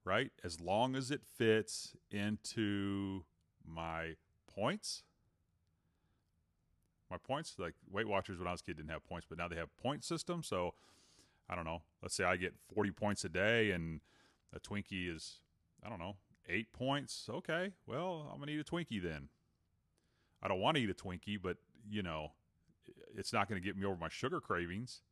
right? 0.04 0.30
As 0.42 0.60
long 0.60 0.96
as 0.96 1.10
it 1.10 1.20
fits 1.24 1.94
into 2.10 3.24
my 3.64 4.14
points. 4.52 5.02
My 7.10 7.16
points, 7.16 7.56
like 7.58 7.74
Weight 7.90 8.06
Watchers 8.06 8.38
when 8.38 8.46
I 8.46 8.52
was 8.52 8.60
a 8.60 8.64
kid 8.64 8.76
didn't 8.76 8.90
have 8.90 9.04
points, 9.04 9.26
but 9.28 9.38
now 9.38 9.48
they 9.48 9.56
have 9.56 9.76
point 9.76 10.04
system. 10.04 10.42
So 10.42 10.74
I 11.48 11.54
don't 11.54 11.64
know. 11.64 11.82
Let's 12.02 12.14
say 12.14 12.24
I 12.24 12.36
get 12.36 12.54
40 12.74 12.92
points 12.92 13.24
a 13.24 13.28
day 13.28 13.72
and 13.72 14.00
a 14.54 14.60
Twinkie 14.60 15.14
is, 15.14 15.40
I 15.84 15.88
don't 15.88 15.98
know, 15.98 16.16
eight 16.48 16.72
points. 16.72 17.28
Okay, 17.28 17.72
well, 17.86 18.28
I'm 18.32 18.38
gonna 18.38 18.52
eat 18.52 18.60
a 18.60 18.64
Twinkie 18.64 19.02
then. 19.02 19.28
I 20.42 20.48
don't 20.48 20.60
want 20.60 20.76
to 20.76 20.82
eat 20.82 20.90
a 20.90 20.94
Twinkie, 20.94 21.38
but 21.40 21.56
you 21.88 22.02
know, 22.02 22.32
it's 23.16 23.32
not 23.32 23.48
going 23.48 23.60
to 23.60 23.66
get 23.66 23.76
me 23.76 23.86
over 23.86 23.96
my 23.96 24.08
sugar 24.08 24.40
cravings. 24.40 25.02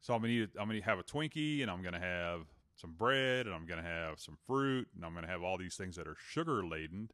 So 0.00 0.12
I'm 0.12 0.20
gonna 0.20 0.34
eat. 0.34 0.50
I'm 0.60 0.68
gonna 0.68 0.82
have 0.82 0.98
a 0.98 1.02
Twinkie, 1.02 1.62
and 1.62 1.70
I'm 1.70 1.82
gonna 1.82 1.98
have 1.98 2.42
some 2.76 2.92
bread, 2.92 3.46
and 3.46 3.54
I'm 3.54 3.64
gonna 3.64 3.80
have 3.80 4.20
some 4.20 4.36
fruit, 4.46 4.86
and 4.94 5.02
I'm 5.02 5.14
gonna 5.14 5.28
have 5.28 5.42
all 5.42 5.56
these 5.56 5.76
things 5.76 5.96
that 5.96 6.06
are 6.06 6.16
sugar 6.28 6.62
laden, 6.62 7.08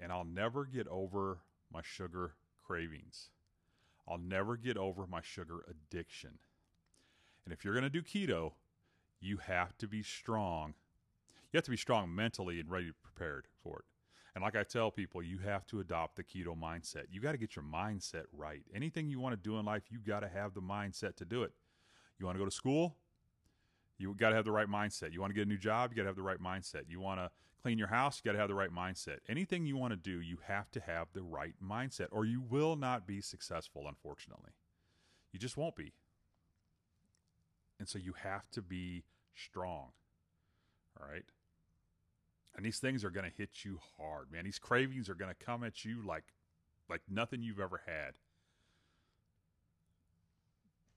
and 0.00 0.12
I'll 0.12 0.24
never 0.24 0.66
get 0.66 0.86
over 0.86 1.38
my 1.72 1.80
sugar 1.82 2.36
cravings. 2.64 3.30
I'll 4.08 4.18
never 4.18 4.56
get 4.56 4.76
over 4.76 5.04
my 5.08 5.20
sugar 5.20 5.64
addiction. 5.68 6.38
And 7.44 7.52
if 7.52 7.64
you're 7.64 7.74
gonna 7.74 7.90
do 7.90 8.02
keto, 8.02 8.52
you 9.18 9.38
have 9.38 9.76
to 9.78 9.88
be 9.88 10.04
strong 10.04 10.74
you 11.54 11.58
have 11.58 11.64
to 11.66 11.70
be 11.70 11.76
strong 11.76 12.12
mentally 12.12 12.58
and 12.58 12.68
ready 12.68 12.90
prepared 13.00 13.46
for 13.62 13.78
it. 13.78 13.84
And 14.34 14.42
like 14.42 14.56
I 14.56 14.64
tell 14.64 14.90
people, 14.90 15.22
you 15.22 15.38
have 15.38 15.66
to 15.68 15.80
adopt 15.80 16.16
the 16.16 16.24
keto 16.24 16.58
mindset. 16.58 17.04
You 17.10 17.20
got 17.20 17.32
to 17.32 17.38
get 17.38 17.54
your 17.54 17.64
mindset 17.64 18.24
right. 18.32 18.62
Anything 18.74 19.08
you 19.08 19.20
want 19.20 19.32
to 19.32 19.36
do 19.36 19.58
in 19.58 19.64
life, 19.64 19.84
you 19.90 19.98
got 19.98 20.20
to 20.20 20.28
have 20.28 20.54
the 20.54 20.60
mindset 20.60 21.16
to 21.16 21.24
do 21.24 21.44
it. 21.44 21.52
You 22.18 22.26
want 22.26 22.36
to 22.36 22.40
go 22.40 22.44
to 22.44 22.50
school? 22.50 22.96
You 23.96 24.12
got 24.14 24.30
to 24.30 24.36
have 24.36 24.44
the 24.44 24.52
right 24.52 24.68
mindset. 24.68 25.12
You 25.12 25.20
want 25.20 25.30
to 25.30 25.34
get 25.34 25.46
a 25.46 25.48
new 25.48 25.56
job? 25.56 25.90
You 25.90 25.96
got 25.96 26.02
to 26.02 26.08
have 26.08 26.16
the 26.16 26.22
right 26.22 26.40
mindset. 26.42 26.82
You 26.88 26.98
want 27.00 27.20
to 27.20 27.30
clean 27.62 27.78
your 27.78 27.88
house? 27.88 28.20
You 28.22 28.28
got 28.28 28.32
to 28.32 28.40
have 28.40 28.48
the 28.48 28.54
right 28.54 28.74
mindset. 28.74 29.18
Anything 29.28 29.66
you 29.66 29.76
want 29.76 29.92
to 29.92 29.96
do, 29.96 30.20
you 30.20 30.38
have 30.46 30.70
to 30.72 30.80
have 30.80 31.08
the 31.12 31.22
right 31.22 31.54
mindset, 31.62 32.08
or 32.10 32.24
you 32.24 32.40
will 32.40 32.74
not 32.74 33.06
be 33.06 33.20
successful, 33.20 33.86
unfortunately. 33.88 34.50
You 35.32 35.38
just 35.38 35.56
won't 35.56 35.76
be. 35.76 35.92
And 37.78 37.88
so 37.88 37.98
you 37.98 38.14
have 38.22 38.50
to 38.52 38.62
be 38.62 39.04
strong. 39.34 39.90
All 41.00 41.08
right. 41.08 41.24
And 42.56 42.64
these 42.64 42.78
things 42.78 43.04
are 43.04 43.10
going 43.10 43.28
to 43.28 43.36
hit 43.36 43.64
you 43.64 43.80
hard, 43.98 44.30
man. 44.30 44.44
These 44.44 44.60
cravings 44.60 45.08
are 45.08 45.14
going 45.14 45.34
to 45.34 45.44
come 45.44 45.64
at 45.64 45.84
you 45.84 46.02
like 46.06 46.24
like 46.88 47.02
nothing 47.08 47.42
you've 47.42 47.60
ever 47.60 47.82
had. 47.86 48.14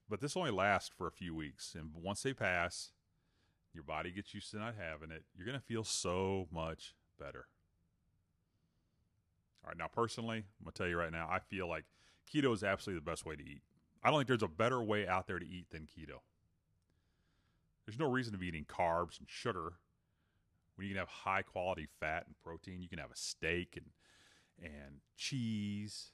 but 0.08 0.20
this 0.20 0.36
only 0.36 0.50
lasts 0.50 0.90
for 0.96 1.06
a 1.06 1.12
few 1.12 1.34
weeks, 1.34 1.74
and 1.78 1.90
once 1.94 2.22
they 2.22 2.32
pass, 2.32 2.92
your 3.74 3.82
body 3.82 4.10
gets 4.10 4.32
used 4.34 4.50
to 4.50 4.58
not 4.58 4.74
having 4.78 5.10
it. 5.10 5.24
You're 5.36 5.46
gonna 5.46 5.60
feel 5.60 5.84
so 5.84 6.48
much 6.50 6.94
better. 7.18 7.46
All 9.62 9.68
right, 9.68 9.78
now 9.78 9.88
personally, 9.88 10.38
I'm 10.38 10.64
gonna 10.64 10.72
tell 10.72 10.88
you 10.88 10.96
right 10.96 11.12
now, 11.12 11.28
I 11.30 11.40
feel 11.40 11.68
like 11.68 11.84
keto 12.32 12.54
is 12.54 12.64
absolutely 12.64 13.00
the 13.00 13.10
best 13.10 13.26
way 13.26 13.36
to 13.36 13.42
eat. 13.42 13.62
I 14.02 14.10
don't 14.10 14.18
think 14.20 14.28
there's 14.28 14.42
a 14.42 14.48
better 14.48 14.82
way 14.82 15.06
out 15.06 15.26
there 15.26 15.38
to 15.38 15.46
eat 15.46 15.70
than 15.70 15.82
keto. 15.82 16.20
There's 17.84 17.98
no 17.98 18.10
reason 18.10 18.32
to 18.32 18.38
be 18.38 18.48
eating 18.48 18.64
carbs 18.66 19.18
and 19.18 19.28
sugar 19.28 19.74
when 20.78 20.86
you 20.86 20.94
can 20.94 21.00
have 21.00 21.08
high 21.08 21.42
quality 21.42 21.88
fat 21.98 22.24
and 22.26 22.36
protein. 22.42 22.80
You 22.80 22.88
can 22.88 23.00
have 23.00 23.10
a 23.10 23.16
steak 23.16 23.76
and 23.76 23.86
and 24.60 25.00
cheese, 25.16 26.10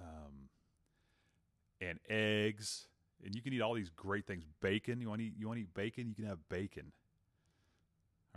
um, 0.00 0.48
and 1.80 1.98
eggs, 2.08 2.88
and 3.24 3.34
you 3.34 3.42
can 3.42 3.52
eat 3.52 3.60
all 3.60 3.74
these 3.74 3.90
great 3.90 4.26
things. 4.26 4.44
Bacon. 4.60 5.00
You 5.00 5.08
want 5.08 5.20
to 5.20 5.26
eat? 5.26 5.34
You 5.36 5.48
want 5.48 5.58
to 5.58 5.62
eat 5.62 5.74
bacon? 5.74 6.08
You 6.08 6.14
can 6.14 6.26
have 6.26 6.48
bacon. 6.48 6.92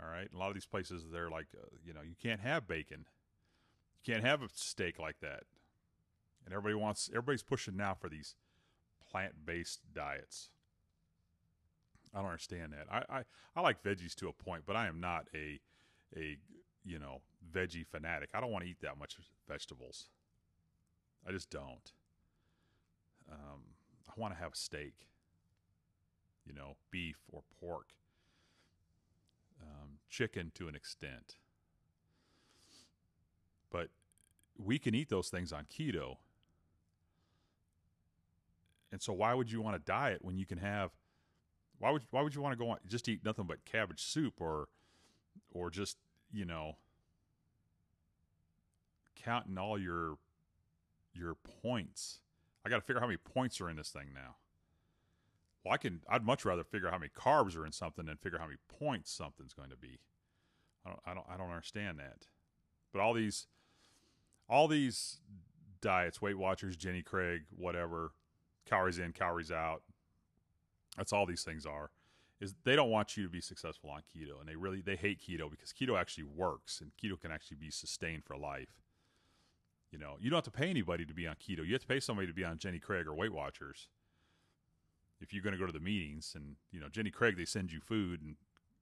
All 0.02 0.10
right. 0.10 0.28
A 0.34 0.36
lot 0.36 0.48
of 0.48 0.54
these 0.54 0.66
places, 0.66 1.04
they're 1.12 1.30
like, 1.30 1.46
uh, 1.54 1.66
you 1.84 1.92
know, 1.92 2.00
you 2.00 2.14
can't 2.20 2.40
have 2.40 2.66
bacon. 2.66 3.04
You 4.02 4.14
can't 4.14 4.24
have 4.24 4.42
a 4.42 4.48
steak 4.54 4.98
like 4.98 5.20
that. 5.20 5.42
And 6.44 6.54
everybody 6.54 6.74
wants, 6.74 7.10
everybody's 7.10 7.42
pushing 7.42 7.76
now 7.76 7.94
for 7.94 8.08
these 8.08 8.34
plant 9.10 9.44
based 9.44 9.80
diets. 9.94 10.48
I 12.14 12.18
don't 12.18 12.26
understand 12.26 12.72
that. 12.72 12.86
I, 12.90 13.18
I, 13.18 13.22
I 13.54 13.60
like 13.60 13.82
veggies 13.82 14.14
to 14.16 14.28
a 14.28 14.32
point, 14.32 14.64
but 14.66 14.76
I 14.76 14.88
am 14.88 15.00
not 15.00 15.26
a, 15.34 15.60
a, 16.16 16.36
you 16.84 16.98
know, 16.98 17.20
veggie 17.52 17.86
fanatic. 17.86 18.30
I 18.34 18.40
don't 18.40 18.50
want 18.50 18.64
to 18.64 18.70
eat 18.70 18.80
that 18.82 18.98
much 18.98 19.16
vegetables. 19.48 20.08
I 21.26 21.32
just 21.32 21.50
don't. 21.50 21.92
Um, 23.30 23.60
I 24.08 24.12
want 24.16 24.34
to 24.34 24.40
have 24.40 24.56
steak, 24.56 24.94
you 26.44 26.52
know, 26.52 26.76
beef 26.90 27.18
or 27.30 27.42
pork, 27.60 27.88
um, 29.62 29.98
chicken 30.08 30.50
to 30.56 30.66
an 30.66 30.74
extent. 30.74 31.36
But 33.70 33.90
we 34.58 34.78
can 34.78 34.94
eat 34.94 35.10
those 35.10 35.28
things 35.28 35.52
on 35.52 35.64
keto. 35.64 36.16
And 38.90 39.00
so 39.00 39.12
why 39.12 39.34
would 39.34 39.52
you 39.52 39.60
want 39.60 39.76
to 39.76 39.82
diet 39.92 40.24
when 40.24 40.36
you 40.36 40.46
can 40.46 40.58
have 40.58 40.90
why 41.80 41.90
would 41.90 42.02
why 42.10 42.22
would 42.22 42.34
you 42.34 42.42
want 42.42 42.56
to 42.56 42.62
go 42.62 42.70
on 42.70 42.78
just 42.86 43.08
eat 43.08 43.24
nothing 43.24 43.46
but 43.46 43.64
cabbage 43.64 44.02
soup 44.02 44.34
or 44.38 44.68
or 45.52 45.70
just, 45.70 45.96
you 46.32 46.44
know, 46.44 46.76
counting 49.16 49.58
all 49.58 49.78
your 49.78 50.18
your 51.12 51.34
points. 51.34 52.20
I 52.64 52.68
got 52.68 52.76
to 52.76 52.82
figure 52.82 52.98
out 52.98 53.02
how 53.02 53.08
many 53.08 53.16
points 53.16 53.60
are 53.60 53.70
in 53.70 53.76
this 53.76 53.88
thing 53.90 54.08
now. 54.14 54.36
Well, 55.64 55.74
I 55.74 55.76
can. 55.76 56.00
I'd 56.08 56.24
much 56.24 56.44
rather 56.44 56.64
figure 56.64 56.88
out 56.88 56.92
how 56.92 56.98
many 56.98 57.10
carbs 57.16 57.56
are 57.56 57.66
in 57.66 57.72
something 57.72 58.06
than 58.06 58.16
figure 58.16 58.38
out 58.38 58.42
how 58.42 58.48
many 58.48 58.58
points 58.68 59.10
something's 59.10 59.52
going 59.52 59.70
to 59.70 59.76
be. 59.76 59.98
I 60.84 60.90
don't. 60.90 61.00
I 61.06 61.14
don't. 61.14 61.26
I 61.34 61.36
don't 61.36 61.50
understand 61.50 61.98
that. 61.98 62.26
But 62.92 63.00
all 63.00 63.14
these, 63.14 63.46
all 64.48 64.68
these 64.68 65.18
diets, 65.80 66.20
Weight 66.20 66.38
Watchers, 66.38 66.76
Jenny 66.76 67.02
Craig, 67.02 67.42
whatever, 67.56 68.12
calories 68.66 68.98
in, 68.98 69.12
calories 69.12 69.50
out. 69.50 69.82
That's 70.96 71.12
all 71.12 71.26
these 71.26 71.44
things 71.44 71.66
are. 71.66 71.90
Is 72.40 72.54
they 72.64 72.74
don't 72.74 72.90
want 72.90 73.16
you 73.16 73.22
to 73.22 73.28
be 73.28 73.40
successful 73.40 73.90
on 73.90 74.00
keto, 74.00 74.40
and 74.40 74.48
they 74.48 74.56
really 74.56 74.80
they 74.80 74.96
hate 74.96 75.20
keto 75.20 75.50
because 75.50 75.72
keto 75.72 75.98
actually 75.98 76.24
works, 76.24 76.80
and 76.80 76.90
keto 77.02 77.20
can 77.20 77.30
actually 77.30 77.58
be 77.58 77.70
sustained 77.70 78.24
for 78.24 78.36
life. 78.36 78.80
You 79.90 79.98
know, 79.98 80.16
you 80.20 80.30
don't 80.30 80.38
have 80.38 80.52
to 80.52 80.58
pay 80.58 80.70
anybody 80.70 81.04
to 81.04 81.14
be 81.14 81.26
on 81.26 81.34
keto. 81.34 81.66
You 81.66 81.72
have 81.72 81.82
to 81.82 81.86
pay 81.86 82.00
somebody 82.00 82.28
to 82.28 82.32
be 82.32 82.44
on 82.44 82.58
Jenny 82.58 82.78
Craig 82.78 83.06
or 83.06 83.14
Weight 83.14 83.32
Watchers. 83.32 83.88
If 85.20 85.34
you're 85.34 85.42
going 85.42 85.52
to 85.52 85.58
go 85.58 85.66
to 85.66 85.72
the 85.72 85.80
meetings 85.80 86.32
and, 86.34 86.56
you 86.70 86.80
know, 86.80 86.88
Jenny 86.88 87.10
Craig, 87.10 87.36
they 87.36 87.44
send 87.44 87.72
you 87.72 87.80
food 87.80 88.22
and 88.22 88.36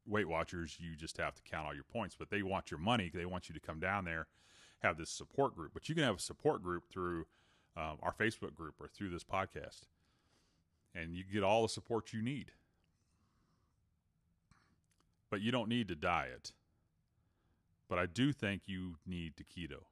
Weight 0.06 0.28
Watchers, 0.28 0.76
you 0.78 0.94
just 0.94 1.16
have 1.16 1.34
to 1.34 1.42
count 1.42 1.66
all 1.66 1.74
your 1.74 1.84
points, 1.84 2.14
but 2.16 2.30
they 2.30 2.42
want 2.42 2.70
your 2.70 2.78
money. 2.78 3.10
They 3.12 3.26
want 3.26 3.48
you 3.48 3.54
to 3.54 3.60
come 3.60 3.80
down 3.80 4.04
there, 4.04 4.26
have 4.82 4.98
this 4.98 5.10
support 5.10 5.56
group. 5.56 5.72
But 5.74 5.88
you 5.88 5.94
can 5.94 6.04
have 6.04 6.16
a 6.16 6.20
support 6.20 6.62
group 6.62 6.84
through 6.90 7.26
um, 7.76 7.98
our 8.02 8.12
Facebook 8.12 8.54
group 8.54 8.74
or 8.80 8.88
through 8.88 9.10
this 9.10 9.24
podcast, 9.24 9.82
and 10.94 11.14
you 11.14 11.24
get 11.24 11.42
all 11.42 11.62
the 11.62 11.68
support 11.68 12.12
you 12.12 12.22
need. 12.22 12.52
But 15.30 15.40
you 15.40 15.52
don't 15.52 15.68
need 15.68 15.88
to 15.88 15.94
diet. 15.94 16.52
But 17.88 17.98
I 17.98 18.06
do 18.06 18.32
think 18.32 18.62
you 18.66 18.96
need 19.06 19.36
to 19.36 19.44
keto 19.44 19.84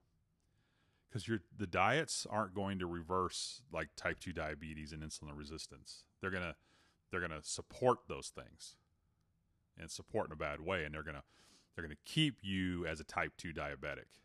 because 1.17 1.27
your 1.27 1.41
the 1.57 1.67
diets 1.67 2.27
aren't 2.29 2.55
going 2.55 2.79
to 2.79 2.87
reverse 2.87 3.63
like 3.73 3.89
type 3.97 4.21
2 4.21 4.35
diabetes 4.35 4.93
and 4.93 5.03
insulin 5.03 5.35
resistance 5.35 6.05
they're 6.21 6.31
gonna 6.31 6.55
they're 7.11 7.23
gonna 7.23 7.43
support 7.43 8.01
those 8.07 8.29
things 8.29 8.77
and 9.79 9.91
support 9.91 10.27
in 10.27 10.33
a 10.33 10.37
bad 10.37 10.61
way 10.61 10.85
and 10.85 10.95
they're 10.95 11.03
gonna 11.03 11.23
they're 11.75 11.83
gonna 11.83 11.95
keep 12.05 12.41
you 12.43 12.85
as 12.87 13.01
a 13.01 13.05
type 13.05 13.33
2 13.39 13.55
diabetic 13.55 14.21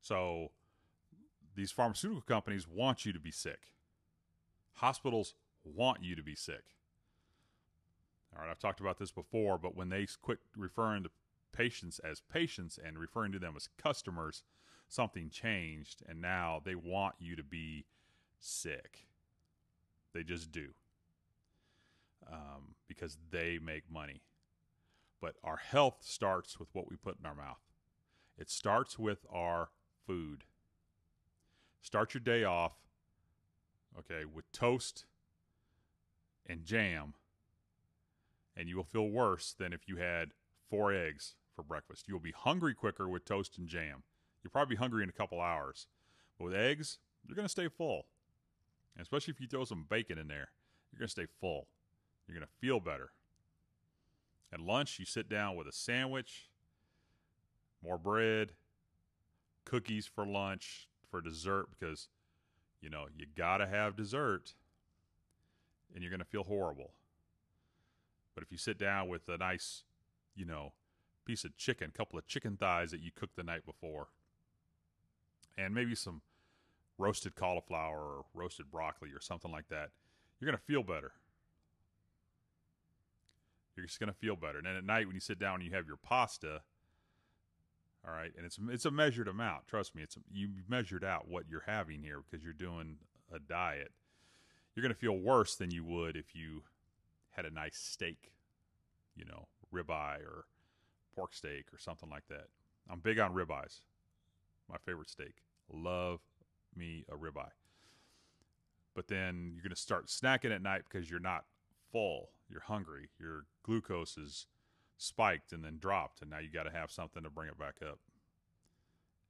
so 0.00 0.50
these 1.54 1.70
pharmaceutical 1.70 2.22
companies 2.22 2.66
want 2.66 3.04
you 3.04 3.12
to 3.12 3.20
be 3.20 3.30
sick 3.30 3.68
hospitals 4.76 5.34
want 5.74 6.02
you 6.02 6.14
to 6.16 6.22
be 6.22 6.34
sick 6.34 6.76
all 8.34 8.42
right 8.42 8.50
i've 8.50 8.58
talked 8.58 8.80
about 8.80 8.98
this 8.98 9.10
before 9.10 9.58
but 9.58 9.76
when 9.76 9.88
they 9.88 10.06
quit 10.22 10.38
referring 10.56 11.02
to 11.02 11.10
patients 11.52 11.98
as 12.00 12.20
patients 12.20 12.78
and 12.82 12.98
referring 12.98 13.32
to 13.32 13.38
them 13.38 13.54
as 13.56 13.68
customers 13.78 14.42
something 14.88 15.30
changed 15.30 16.02
and 16.08 16.20
now 16.20 16.60
they 16.64 16.74
want 16.74 17.14
you 17.18 17.36
to 17.36 17.42
be 17.42 17.86
sick. 18.38 19.06
They 20.12 20.22
just 20.22 20.52
do. 20.52 20.68
Um, 22.30 22.74
because 22.88 23.18
they 23.30 23.58
make 23.62 23.84
money. 23.90 24.22
But 25.20 25.36
our 25.44 25.56
health 25.56 25.98
starts 26.00 26.58
with 26.58 26.68
what 26.72 26.90
we 26.90 26.96
put 26.96 27.18
in 27.20 27.26
our 27.26 27.34
mouth. 27.34 27.60
It 28.38 28.50
starts 28.50 28.98
with 28.98 29.24
our 29.32 29.70
food. 30.06 30.44
Start 31.80 32.14
your 32.14 32.20
day 32.20 32.42
off, 32.42 32.72
okay, 33.98 34.24
with 34.24 34.50
toast 34.50 35.04
and 36.48 36.64
jam, 36.64 37.14
and 38.56 38.68
you 38.68 38.76
will 38.76 38.84
feel 38.84 39.08
worse 39.08 39.54
than 39.58 39.72
if 39.72 39.88
you 39.88 39.96
had 39.96 40.30
four 40.70 40.92
eggs 40.92 41.34
for 41.54 41.62
breakfast. 41.62 42.08
You 42.08 42.14
will 42.14 42.20
be 42.20 42.32
hungry 42.32 42.74
quicker 42.74 43.08
with 43.08 43.24
toast 43.24 43.58
and 43.58 43.68
jam. 43.68 44.02
You'll 44.42 44.50
probably 44.50 44.76
be 44.76 44.78
hungry 44.78 45.02
in 45.02 45.08
a 45.08 45.12
couple 45.12 45.40
hours. 45.40 45.86
But 46.38 46.44
with 46.46 46.54
eggs, 46.54 46.98
you're 47.26 47.36
going 47.36 47.46
to 47.46 47.50
stay 47.50 47.68
full. 47.68 48.06
And 48.94 49.02
especially 49.02 49.32
if 49.32 49.40
you 49.40 49.46
throw 49.46 49.64
some 49.64 49.86
bacon 49.88 50.18
in 50.18 50.28
there, 50.28 50.48
you're 50.90 50.98
going 50.98 51.08
to 51.08 51.12
stay 51.12 51.26
full. 51.40 51.66
You're 52.26 52.36
going 52.36 52.46
to 52.46 52.66
feel 52.66 52.80
better. 52.80 53.10
At 54.52 54.60
lunch, 54.60 54.98
you 54.98 55.04
sit 55.04 55.28
down 55.28 55.56
with 55.56 55.66
a 55.66 55.72
sandwich, 55.72 56.48
more 57.82 57.98
bread, 57.98 58.52
cookies 59.64 60.06
for 60.06 60.24
lunch, 60.24 60.88
for 61.10 61.20
dessert, 61.20 61.66
because, 61.70 62.08
you 62.80 62.88
know, 62.88 63.06
you 63.16 63.26
got 63.36 63.58
to 63.58 63.66
have 63.66 63.96
dessert 63.96 64.54
and 65.94 66.02
you're 66.02 66.10
going 66.10 66.20
to 66.20 66.26
feel 66.26 66.44
horrible. 66.44 66.92
But 68.34 68.42
if 68.44 68.52
you 68.52 68.58
sit 68.58 68.78
down 68.78 69.08
with 69.08 69.28
a 69.28 69.38
nice, 69.38 69.84
you 70.34 70.44
know, 70.44 70.72
piece 71.24 71.44
of 71.44 71.56
chicken, 71.56 71.90
couple 71.96 72.18
of 72.18 72.26
chicken 72.26 72.56
thighs 72.56 72.90
that 72.90 73.00
you 73.00 73.10
cooked 73.14 73.36
the 73.36 73.42
night 73.42 73.64
before, 73.64 74.08
and 75.56 75.74
maybe 75.74 75.94
some 75.94 76.20
roasted 76.98 77.34
cauliflower 77.34 77.98
or 77.98 78.24
roasted 78.34 78.70
broccoli 78.70 79.10
or 79.10 79.20
something 79.20 79.50
like 79.50 79.68
that, 79.68 79.90
you're 80.38 80.50
going 80.50 80.58
to 80.58 80.64
feel 80.64 80.82
better. 80.82 81.12
You're 83.74 83.86
just 83.86 84.00
going 84.00 84.12
to 84.12 84.18
feel 84.18 84.36
better. 84.36 84.58
And 84.58 84.66
then 84.66 84.76
at 84.76 84.84
night, 84.84 85.06
when 85.06 85.14
you 85.14 85.20
sit 85.20 85.38
down 85.38 85.56
and 85.56 85.64
you 85.64 85.72
have 85.72 85.86
your 85.86 85.98
pasta, 85.98 86.62
all 88.06 88.14
right, 88.14 88.32
and 88.36 88.46
it's 88.46 88.58
it's 88.70 88.84
a 88.84 88.90
measured 88.90 89.28
amount. 89.28 89.66
Trust 89.66 89.94
me, 89.94 90.02
it's 90.02 90.16
you 90.32 90.48
measured 90.68 91.04
out 91.04 91.28
what 91.28 91.44
you're 91.50 91.64
having 91.66 92.02
here 92.02 92.20
because 92.20 92.44
you're 92.44 92.52
doing 92.52 92.98
a 93.34 93.38
diet. 93.38 93.90
You're 94.76 94.82
going 94.82 94.94
to 94.94 95.00
feel 95.00 95.16
worse 95.16 95.56
than 95.56 95.70
you 95.70 95.82
would 95.84 96.16
if 96.16 96.34
you 96.36 96.64
had 97.30 97.46
a 97.46 97.50
nice 97.50 97.78
steak, 97.78 98.30
you 99.16 99.24
know, 99.24 99.48
ribeye 99.74 100.20
or 100.20 100.44
pork 101.14 101.34
steak 101.34 101.72
or 101.72 101.78
something 101.78 102.10
like 102.10 102.28
that. 102.28 102.48
I'm 102.90 103.00
big 103.00 103.18
on 103.18 103.34
ribeyes. 103.34 103.80
My 104.68 104.76
favorite 104.84 105.08
steak. 105.08 105.36
Love 105.72 106.20
me 106.76 107.06
a 107.10 107.16
ribeye. 107.16 107.48
But 108.94 109.08
then 109.08 109.52
you're 109.54 109.62
going 109.62 109.70
to 109.70 109.76
start 109.76 110.08
snacking 110.08 110.54
at 110.54 110.62
night 110.62 110.82
because 110.90 111.10
you're 111.10 111.20
not 111.20 111.44
full. 111.90 112.30
You're 112.50 112.60
hungry. 112.60 113.08
Your 113.18 113.46
glucose 113.62 114.18
is 114.18 114.46
spiked 114.98 115.52
and 115.52 115.64
then 115.64 115.78
dropped, 115.78 116.20
and 116.20 116.30
now 116.30 116.38
you 116.38 116.50
got 116.50 116.64
to 116.64 116.70
have 116.70 116.90
something 116.90 117.22
to 117.22 117.30
bring 117.30 117.48
it 117.48 117.58
back 117.58 117.76
up. 117.82 117.98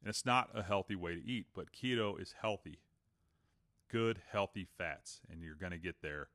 And 0.01 0.09
it's 0.09 0.27
not 0.27 0.51
a 0.55 0.63
healthy 0.63 0.97
way 0.97 1.15
to 1.15 1.25
eat, 1.25 1.47
but 1.55 1.73
keto 1.73 2.21
is 2.21 2.35
healthy. 2.41 2.81
Good, 3.91 4.21
healthy 4.31 4.67
fats, 4.77 5.21
and 5.31 5.43
you're 5.43 5.55
going 5.55 5.73
to 5.73 5.79
get 5.79 6.03
there. 6.03 6.29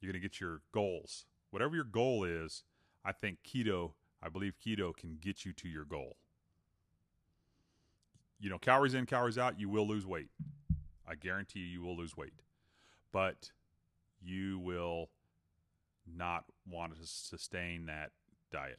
You're 0.00 0.12
going 0.12 0.20
to 0.20 0.26
get 0.26 0.40
your 0.40 0.62
goals. 0.72 1.26
Whatever 1.50 1.74
your 1.74 1.84
goal 1.84 2.24
is, 2.24 2.64
I 3.04 3.12
think 3.12 3.38
keto, 3.46 3.92
I 4.22 4.28
believe 4.28 4.54
keto 4.64 4.96
can 4.96 5.18
get 5.20 5.44
you 5.44 5.52
to 5.54 5.68
your 5.68 5.84
goal 5.84 6.16
you 8.40 8.50
know, 8.50 8.58
calories 8.58 8.94
in, 8.94 9.06
calories 9.06 9.38
out, 9.38 9.58
you 9.58 9.68
will 9.68 9.86
lose 9.86 10.06
weight. 10.06 10.30
I 11.06 11.14
guarantee 11.14 11.60
you, 11.60 11.66
you 11.66 11.82
will 11.82 11.96
lose 11.96 12.16
weight. 12.16 12.34
But 13.12 13.50
you 14.22 14.58
will 14.58 15.10
not 16.06 16.44
want 16.70 16.94
to 16.94 17.06
sustain 17.06 17.86
that 17.86 18.12
diet 18.52 18.78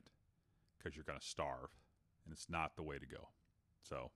because 0.78 0.96
you're 0.96 1.06
going 1.06 1.20
to 1.20 1.26
starve 1.26 1.70
and 2.26 2.34
it's 2.34 2.50
not 2.50 2.76
the 2.76 2.84
way 2.84 2.98
to 2.98 3.06
go. 3.06 3.30
So, 3.82 4.12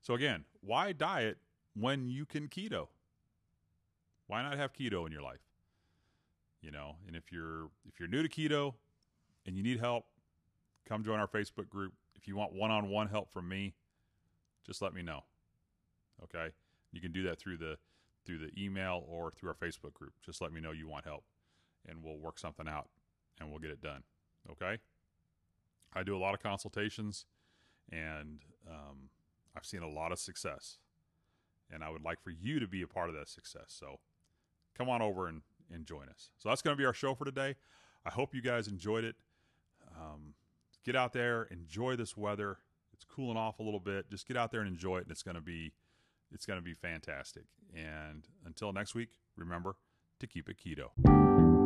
so 0.00 0.14
again, 0.14 0.44
why 0.60 0.92
diet 0.92 1.38
when 1.74 2.08
you 2.08 2.26
can 2.26 2.48
keto? 2.48 2.88
Why 4.26 4.42
not 4.42 4.56
have 4.56 4.72
keto 4.72 5.06
in 5.06 5.12
your 5.12 5.22
life? 5.22 5.40
You 6.60 6.70
know, 6.70 6.96
and 7.06 7.16
if 7.16 7.32
you're 7.32 7.70
if 7.86 7.98
you're 7.98 8.08
new 8.08 8.22
to 8.22 8.28
keto 8.28 8.74
and 9.46 9.56
you 9.56 9.62
need 9.62 9.80
help, 9.80 10.04
come 10.88 11.02
join 11.02 11.18
our 11.18 11.26
Facebook 11.26 11.68
group. 11.68 11.92
If 12.14 12.28
you 12.28 12.36
want 12.36 12.52
one-on-one 12.52 13.08
help 13.08 13.32
from 13.32 13.48
me, 13.48 13.74
just 14.64 14.80
let 14.80 14.94
me 14.94 15.02
know. 15.02 15.24
Okay? 16.22 16.50
You 16.92 17.00
can 17.00 17.10
do 17.10 17.24
that 17.24 17.38
through 17.38 17.56
the 17.56 17.78
through 18.24 18.38
the 18.38 18.50
email 18.56 19.04
or 19.08 19.30
through 19.30 19.48
our 19.48 19.56
Facebook 19.56 19.92
group. 19.94 20.12
Just 20.24 20.40
let 20.40 20.52
me 20.52 20.60
know 20.60 20.70
you 20.70 20.86
want 20.86 21.04
help 21.04 21.24
and 21.88 22.02
we'll 22.02 22.18
work 22.18 22.38
something 22.38 22.68
out 22.68 22.88
and 23.40 23.50
we'll 23.50 23.58
get 23.58 23.70
it 23.70 23.80
done. 23.80 24.04
Okay? 24.50 24.78
I 25.92 26.02
do 26.04 26.16
a 26.16 26.18
lot 26.18 26.34
of 26.34 26.40
consultations 26.40 27.26
and 27.90 28.40
um, 28.68 29.10
I've 29.56 29.64
seen 29.64 29.82
a 29.82 29.88
lot 29.88 30.12
of 30.12 30.18
success. 30.18 30.78
And 31.70 31.82
I 31.82 31.90
would 31.90 32.04
like 32.04 32.20
for 32.20 32.30
you 32.30 32.60
to 32.60 32.68
be 32.68 32.82
a 32.82 32.86
part 32.86 33.08
of 33.08 33.14
that 33.14 33.28
success. 33.28 33.66
So 33.68 33.98
come 34.76 34.88
on 34.88 35.02
over 35.02 35.28
and, 35.28 35.42
and 35.72 35.86
join 35.86 36.08
us. 36.08 36.30
So 36.38 36.48
that's 36.48 36.62
going 36.62 36.76
to 36.76 36.80
be 36.80 36.86
our 36.86 36.94
show 36.94 37.14
for 37.14 37.24
today. 37.24 37.56
I 38.04 38.10
hope 38.10 38.34
you 38.34 38.42
guys 38.42 38.68
enjoyed 38.68 39.04
it. 39.04 39.16
Um, 39.96 40.34
get 40.84 40.96
out 40.96 41.12
there, 41.12 41.44
enjoy 41.44 41.96
this 41.96 42.16
weather. 42.16 42.58
It's 42.92 43.04
cooling 43.04 43.36
off 43.36 43.58
a 43.58 43.62
little 43.62 43.80
bit. 43.80 44.10
Just 44.10 44.26
get 44.26 44.36
out 44.36 44.50
there 44.50 44.60
and 44.60 44.68
enjoy 44.68 44.98
it, 44.98 45.02
and 45.02 45.10
it's 45.10 45.22
going 45.22 45.34
to 45.34 45.40
be 45.40 45.72
it's 46.32 46.46
going 46.46 46.58
to 46.58 46.64
be 46.64 46.74
fantastic. 46.74 47.44
And 47.74 48.26
until 48.46 48.72
next 48.72 48.94
week, 48.94 49.10
remember 49.36 49.76
to 50.20 50.26
keep 50.26 50.48
it 50.48 50.56
keto. 50.56 51.61